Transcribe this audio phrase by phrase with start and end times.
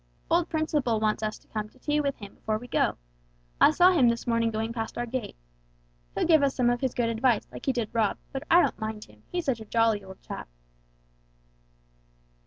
[0.31, 2.97] "Old Principle wants us to come to tea with him before we go.
[3.61, 5.35] I saw him this morning going past our gate.
[6.15, 8.79] He'll give us some of his good advice like he did Rob, but I don't
[8.79, 10.49] mind him, he's such a jolly old chap."